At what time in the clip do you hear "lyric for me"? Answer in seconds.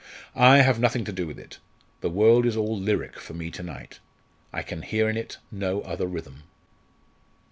2.75-3.51